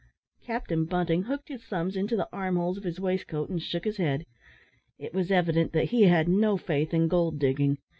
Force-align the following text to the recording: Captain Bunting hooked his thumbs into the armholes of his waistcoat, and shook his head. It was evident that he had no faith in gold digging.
Captain 0.43 0.83
Bunting 0.83 1.25
hooked 1.25 1.49
his 1.49 1.63
thumbs 1.63 1.95
into 1.95 2.15
the 2.15 2.27
armholes 2.33 2.75
of 2.75 2.83
his 2.83 2.99
waistcoat, 2.99 3.49
and 3.49 3.61
shook 3.61 3.85
his 3.85 3.97
head. 3.97 4.25
It 4.97 5.13
was 5.13 5.29
evident 5.29 5.73
that 5.73 5.91
he 5.91 6.05
had 6.05 6.27
no 6.27 6.57
faith 6.57 6.91
in 6.91 7.07
gold 7.07 7.37
digging. 7.37 7.77